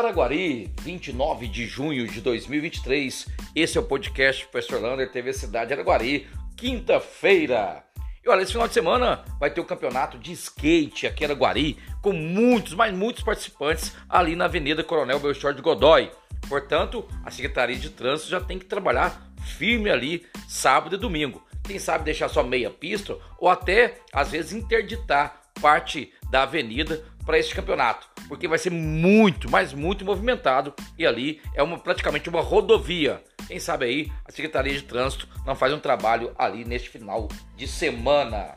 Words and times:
Araguari, 0.00 0.72
29 0.80 1.46
de 1.46 1.66
junho 1.66 2.06
de 2.06 2.22
2023. 2.22 3.28
Esse 3.54 3.76
é 3.76 3.80
o 3.82 3.84
podcast 3.84 4.46
Professor 4.46 4.80
Lander, 4.80 5.12
TV 5.12 5.30
Cidade 5.34 5.74
Araguari, 5.74 6.26
quinta-feira. 6.56 7.84
E 8.24 8.28
olha, 8.30 8.40
esse 8.40 8.52
final 8.52 8.66
de 8.66 8.72
semana 8.72 9.22
vai 9.38 9.50
ter 9.50 9.60
o 9.60 9.64
campeonato 9.64 10.18
de 10.18 10.32
skate 10.32 11.06
aqui 11.06 11.22
em 11.22 11.26
Araguari, 11.26 11.78
com 12.00 12.14
muitos, 12.14 12.72
mas 12.72 12.94
muitos 12.94 13.22
participantes 13.22 13.94
ali 14.08 14.34
na 14.34 14.46
Avenida 14.46 14.82
Coronel 14.82 15.20
Belchior 15.20 15.52
de 15.52 15.60
Godoy. 15.60 16.10
Portanto, 16.48 17.06
a 17.22 17.30
Secretaria 17.30 17.76
de 17.76 17.90
Trânsito 17.90 18.30
já 18.30 18.40
tem 18.40 18.58
que 18.58 18.64
trabalhar 18.64 19.30
firme 19.58 19.90
ali 19.90 20.26
sábado 20.48 20.96
e 20.96 20.98
domingo. 20.98 21.46
Quem 21.62 21.78
sabe 21.78 22.04
deixar 22.04 22.30
só 22.30 22.42
meia 22.42 22.70
pista 22.70 23.18
ou 23.38 23.50
até 23.50 23.98
às 24.14 24.30
vezes 24.30 24.54
interditar 24.54 25.42
parte 25.60 26.10
da 26.30 26.44
avenida 26.44 27.04
para 27.26 27.38
este 27.38 27.54
campeonato, 27.54 28.08
porque 28.30 28.46
vai 28.46 28.58
ser 28.58 28.70
muito, 28.70 29.50
mas 29.50 29.72
muito 29.72 30.04
movimentado 30.04 30.72
e 30.96 31.04
ali 31.04 31.42
é 31.52 31.64
uma 31.64 31.76
praticamente 31.76 32.28
uma 32.28 32.40
rodovia. 32.40 33.20
Quem 33.48 33.58
sabe 33.58 33.86
aí 33.86 34.12
a 34.24 34.30
Secretaria 34.30 34.72
de 34.72 34.82
Trânsito 34.82 35.28
não 35.44 35.56
faz 35.56 35.74
um 35.74 35.80
trabalho 35.80 36.32
ali 36.38 36.64
neste 36.64 36.88
final 36.88 37.26
de 37.56 37.66
semana. 37.66 38.56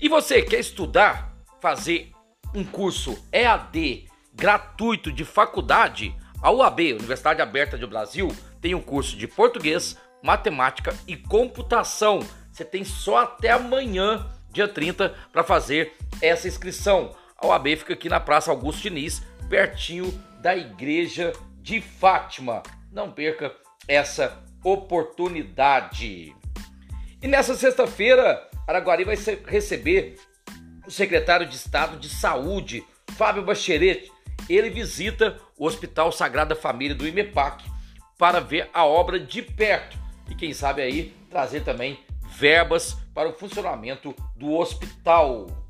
E 0.00 0.08
você 0.08 0.40
quer 0.40 0.60
estudar, 0.60 1.34
fazer 1.60 2.12
um 2.54 2.62
curso 2.62 3.18
EAD 3.32 4.06
gratuito 4.32 5.10
de 5.10 5.24
faculdade? 5.24 6.14
A 6.40 6.52
UAB, 6.52 6.92
Universidade 6.92 7.42
Aberta 7.42 7.76
do 7.76 7.88
Brasil, 7.88 8.28
tem 8.60 8.72
um 8.72 8.80
curso 8.80 9.16
de 9.16 9.26
português, 9.26 9.96
matemática 10.22 10.94
e 11.08 11.16
computação. 11.16 12.20
Você 12.52 12.64
tem 12.64 12.84
só 12.84 13.24
até 13.24 13.50
amanhã, 13.50 14.30
dia 14.52 14.68
30, 14.68 15.12
para 15.32 15.42
fazer 15.42 15.96
essa 16.22 16.46
inscrição. 16.46 17.16
A 17.38 17.46
OAB 17.48 17.76
fica 17.76 17.92
aqui 17.92 18.08
na 18.08 18.18
Praça 18.18 18.50
Augusto 18.50 18.82
Diniz, 18.82 19.22
pertinho 19.48 20.10
da 20.40 20.56
Igreja 20.56 21.32
de 21.60 21.80
Fátima. 21.80 22.62
Não 22.90 23.12
perca 23.12 23.52
essa 23.86 24.42
oportunidade. 24.64 26.34
E 27.22 27.28
nessa 27.28 27.54
sexta-feira, 27.54 28.48
Araguari 28.66 29.04
vai 29.04 29.16
receber 29.46 30.16
o 30.86 30.90
secretário 30.90 31.46
de 31.46 31.56
Estado 31.56 31.98
de 31.98 32.08
Saúde, 32.08 32.84
Fábio 33.16 33.44
Bachelet. 33.44 34.10
Ele 34.48 34.70
visita 34.70 35.38
o 35.58 35.66
Hospital 35.66 36.12
Sagrada 36.12 36.54
Família 36.54 36.96
do 36.96 37.06
IMEPAC 37.06 37.64
para 38.16 38.40
ver 38.40 38.70
a 38.72 38.86
obra 38.86 39.20
de 39.20 39.42
perto 39.42 39.98
e 40.30 40.34
quem 40.34 40.54
sabe 40.54 40.82
aí 40.82 41.14
trazer 41.30 41.60
também 41.60 41.98
verbas 42.30 42.94
para 43.14 43.28
o 43.28 43.32
funcionamento 43.32 44.14
do 44.34 44.52
hospital. 44.52 45.65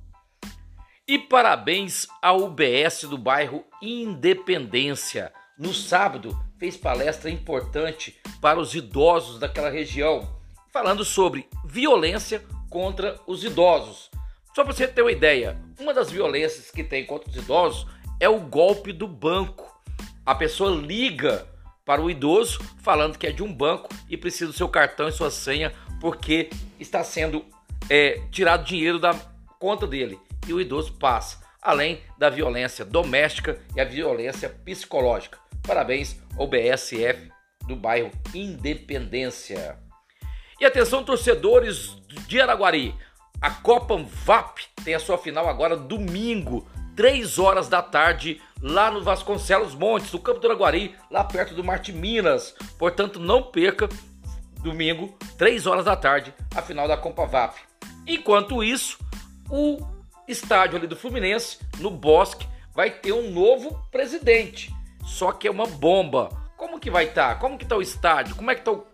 E 1.08 1.20
parabéns 1.20 2.08
ao 2.20 2.42
UBS 2.42 3.04
do 3.04 3.16
bairro 3.16 3.64
Independência. 3.80 5.32
No 5.56 5.72
sábado, 5.72 6.36
fez 6.58 6.76
palestra 6.76 7.30
importante 7.30 8.20
para 8.40 8.58
os 8.58 8.74
idosos 8.74 9.38
daquela 9.38 9.70
região, 9.70 10.28
falando 10.72 11.04
sobre 11.04 11.48
violência 11.64 12.44
contra 12.68 13.20
os 13.24 13.44
idosos. 13.44 14.10
Só 14.52 14.64
para 14.64 14.72
você 14.72 14.88
ter 14.88 15.02
uma 15.02 15.12
ideia, 15.12 15.56
uma 15.78 15.94
das 15.94 16.10
violências 16.10 16.72
que 16.72 16.82
tem 16.82 17.06
contra 17.06 17.30
os 17.30 17.36
idosos 17.36 17.86
é 18.18 18.28
o 18.28 18.40
golpe 18.40 18.92
do 18.92 19.06
banco. 19.06 19.80
A 20.26 20.34
pessoa 20.34 20.74
liga 20.74 21.46
para 21.84 22.02
o 22.02 22.10
idoso 22.10 22.58
falando 22.82 23.16
que 23.16 23.28
é 23.28 23.32
de 23.32 23.44
um 23.44 23.54
banco 23.54 23.90
e 24.10 24.16
precisa 24.16 24.50
do 24.50 24.56
seu 24.56 24.68
cartão 24.68 25.06
e 25.06 25.12
sua 25.12 25.30
senha 25.30 25.72
porque 26.00 26.50
está 26.80 27.04
sendo 27.04 27.44
é, 27.88 28.22
tirado 28.32 28.64
dinheiro 28.64 28.98
da 28.98 29.14
conta 29.60 29.86
dele 29.86 30.18
e 30.46 30.52
o 30.52 30.60
idoso 30.60 30.92
passa, 30.94 31.44
além 31.60 32.00
da 32.18 32.30
violência 32.30 32.84
doméstica 32.84 33.60
e 33.74 33.80
a 33.80 33.84
violência 33.84 34.48
psicológica. 34.48 35.38
Parabéns 35.66 36.16
ao 36.38 36.46
BSF 36.46 37.30
do 37.66 37.74
bairro 37.74 38.10
Independência. 38.34 39.78
E 40.60 40.64
atenção, 40.64 41.04
torcedores 41.04 41.96
de 42.26 42.40
Araguari, 42.40 42.94
a 43.40 43.50
Copa 43.50 43.96
VAP 43.96 44.60
tem 44.84 44.94
a 44.94 45.00
sua 45.00 45.18
final 45.18 45.48
agora 45.48 45.76
domingo, 45.76 46.66
3 46.94 47.38
horas 47.38 47.68
da 47.68 47.82
tarde, 47.82 48.40
lá 48.62 48.90
no 48.90 49.02
Vasconcelos 49.02 49.74
Montes, 49.74 50.12
no 50.12 50.18
Campo 50.18 50.40
do 50.40 50.46
Araguari, 50.46 50.94
lá 51.10 51.22
perto 51.22 51.54
do 51.54 51.62
Marte 51.62 51.92
Minas. 51.92 52.54
Portanto, 52.78 53.20
não 53.20 53.42
perca 53.42 53.88
domingo, 54.62 55.18
3 55.36 55.66
horas 55.66 55.84
da 55.84 55.94
tarde, 55.94 56.32
a 56.54 56.62
final 56.62 56.88
da 56.88 56.96
Copa 56.96 57.26
VAP. 57.26 57.58
Enquanto 58.06 58.64
isso, 58.64 58.98
o 59.50 59.95
estádio 60.28 60.78
ali 60.78 60.86
do 60.86 60.96
Fluminense, 60.96 61.58
no 61.78 61.90
Bosque, 61.90 62.46
vai 62.74 62.90
ter 62.90 63.12
um 63.12 63.30
novo 63.30 63.80
presidente. 63.90 64.74
Só 65.04 65.32
que 65.32 65.48
é 65.48 65.50
uma 65.50 65.66
bomba. 65.66 66.28
Como 66.56 66.80
que 66.80 66.90
vai 66.90 67.04
estar? 67.04 67.34
Tá? 67.34 67.40
Como 67.40 67.56
que 67.56 67.64
está 67.64 67.76
o 67.76 67.82
estádio? 67.82 68.34
Como 68.34 68.50
é 68.50 68.54
que 68.54 68.60
está 68.60 68.72
o, 68.72 68.84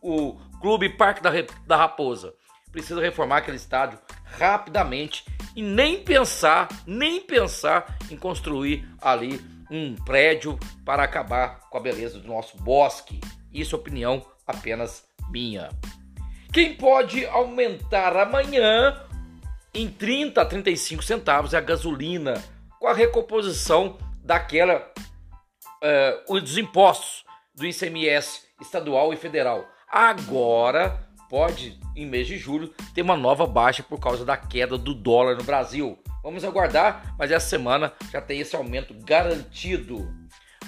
o 0.00 0.40
Clube 0.60 0.88
Parque 0.90 1.22
da, 1.22 1.30
da 1.66 1.76
Raposa? 1.76 2.34
Precisa 2.72 3.00
reformar 3.00 3.38
aquele 3.38 3.56
estádio 3.56 3.98
rapidamente 4.24 5.24
e 5.54 5.62
nem 5.62 6.02
pensar, 6.02 6.68
nem 6.86 7.20
pensar 7.20 7.96
em 8.10 8.16
construir 8.16 8.88
ali 9.00 9.40
um 9.70 9.94
prédio 9.94 10.58
para 10.84 11.02
acabar 11.02 11.60
com 11.68 11.78
a 11.78 11.80
beleza 11.80 12.18
do 12.18 12.28
nosso 12.28 12.56
bosque. 12.58 13.20
Isso 13.52 13.74
é 13.74 13.78
opinião 13.78 14.24
apenas 14.46 15.04
minha. 15.30 15.68
Quem 16.52 16.74
pode 16.74 17.26
aumentar 17.26 18.16
amanhã 18.16 19.07
em 19.78 19.88
30 19.88 20.42
a 20.42 20.44
35 20.44 21.04
centavos 21.04 21.54
é 21.54 21.58
a 21.58 21.60
gasolina, 21.60 22.42
com 22.80 22.88
a 22.88 22.92
recomposição 22.92 23.96
daquela 24.24 24.92
uh, 26.28 26.40
dos 26.40 26.58
impostos 26.58 27.24
do 27.54 27.64
ICMS 27.64 28.42
estadual 28.60 29.12
e 29.12 29.16
federal. 29.16 29.64
Agora 29.88 31.06
pode, 31.30 31.78
em 31.94 32.06
mês 32.06 32.26
de 32.26 32.36
julho, 32.36 32.74
ter 32.92 33.02
uma 33.02 33.16
nova 33.16 33.46
baixa 33.46 33.82
por 33.82 34.00
causa 34.00 34.24
da 34.24 34.36
queda 34.36 34.76
do 34.76 34.94
dólar 34.94 35.36
no 35.36 35.44
Brasil. 35.44 35.96
Vamos 36.24 36.44
aguardar, 36.44 37.14
mas 37.16 37.30
essa 37.30 37.48
semana 37.48 37.92
já 38.10 38.20
tem 38.20 38.40
esse 38.40 38.56
aumento 38.56 38.92
garantido. 39.04 40.12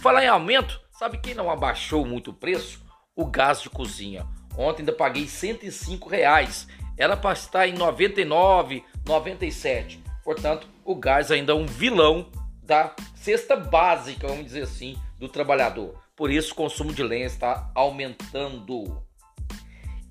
Falar 0.01 0.25
em 0.25 0.29
aumento, 0.29 0.81
sabe 0.93 1.19
quem 1.19 1.35
não 1.35 1.51
abaixou 1.51 2.07
muito 2.07 2.31
o 2.31 2.35
preço? 2.35 2.81
O 3.17 3.27
gás 3.27 3.61
de 3.61 3.69
cozinha. 3.69 4.25
Ontem 4.57 4.83
ainda 4.83 4.93
paguei 4.93 5.27
105 5.27 6.09
reais. 6.09 6.69
Para 7.01 7.33
estar 7.33 7.67
em 7.67 7.73
99, 7.73 8.85
97. 9.07 10.03
Portanto, 10.23 10.69
o 10.85 10.95
gás 10.95 11.31
ainda 11.31 11.53
é 11.53 11.55
um 11.55 11.65
vilão 11.65 12.31
da 12.63 12.95
cesta 13.15 13.57
básica, 13.57 14.29
vamos 14.29 14.45
dizer 14.45 14.65
assim, 14.65 14.99
do 15.19 15.29
trabalhador. 15.29 15.99
Por 16.15 16.31
isso, 16.31 16.53
o 16.53 16.57
consumo 16.57 16.93
de 16.93 17.03
lenha 17.03 17.27
está 17.27 17.71
aumentando. 17.75 19.03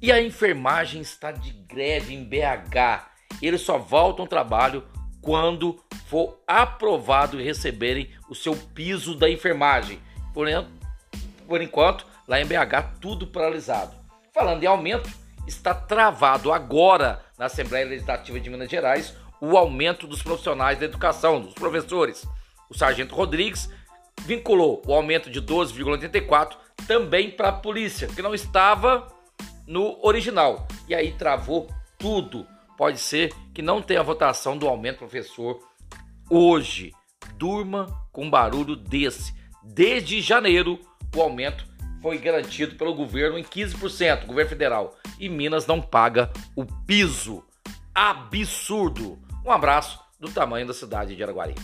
E 0.02 0.12
a 0.12 0.22
enfermagem 0.22 1.02
está 1.02 1.32
de 1.32 1.52
greve 1.52 2.16
em 2.16 2.24
BH. 2.24 3.08
Eles 3.42 3.62
só 3.62 3.78
voltam 3.78 4.24
ao 4.24 4.30
trabalho 4.30 4.84
quando 5.22 5.80
for 6.08 6.42
aprovado 6.48 7.40
e 7.40 7.44
receberem 7.44 8.10
o 8.28 8.34
seu 8.34 8.56
piso 8.56 9.16
da 9.16 9.30
enfermagem. 9.30 10.00
Por 10.34 11.62
enquanto, 11.62 12.06
lá 12.28 12.42
em 12.42 12.46
BH, 12.46 12.98
tudo 13.00 13.28
paralisado. 13.28 13.94
Falando 14.34 14.64
em 14.64 14.68
aumento, 14.68 15.10
está 15.50 15.74
travado 15.74 16.54
agora 16.54 17.22
na 17.38 17.46
Assembleia 17.46 17.86
Legislativa 17.86 18.40
de 18.40 18.50
Minas 18.50 18.70
Gerais 18.70 19.16
o 19.42 19.58
aumento 19.58 20.08
dos 20.08 20.22
profissionais 20.22 20.80
da 20.80 20.86
educação, 20.86 21.42
dos 21.42 21.54
professores. 21.54 22.26
O 22.70 22.78
sargento 22.78 23.16
Rodrigues 23.16 23.70
vinculou 24.22 24.82
o 24.86 24.94
aumento 24.94 25.30
de 25.30 25.42
12,84 25.42 26.56
também 26.88 27.32
para 27.32 27.50
a 27.50 27.54
polícia, 27.54 28.08
que 28.08 28.22
não 28.22 28.34
estava 28.34 29.08
no 29.66 29.98
original. 30.06 30.68
E 30.88 30.94
aí 30.94 31.14
travou 31.14 31.68
tudo. 31.98 32.46
Pode 32.78 33.00
ser 33.00 33.34
que 33.54 33.62
não 33.62 33.81
tenha 33.81 34.04
votação 34.04 34.57
do 34.57 34.68
aumento 34.68 35.00
professor 35.00 35.60
hoje. 36.30 36.94
Durma 37.36 37.88
com 38.12 38.30
barulho 38.30 38.75
desse. 38.75 39.34
Desde 39.63 40.22
janeiro, 40.22 40.80
o 41.16 41.22
aumento 41.22 41.66
foi 42.01 42.18
garantido 42.18 42.75
pelo 42.75 42.94
governo 42.94 43.38
em 43.38 43.44
15%, 43.44 44.25
governo 44.25 44.50
federal. 44.50 44.96
E 45.19 45.27
Minas 45.27 45.68
não 45.68 45.81
paga 45.81 46.31
o 46.56 46.66
piso. 46.66 47.44
Absurdo. 47.94 49.19
Um 49.45 49.51
abraço 49.51 50.00
do 50.19 50.30
tamanho 50.30 50.66
da 50.66 50.74
cidade 50.74 51.16
de 51.16 51.24
Araguari. 51.24 51.56